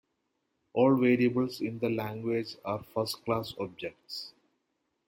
[0.73, 4.33] All variables in the language are first class objects.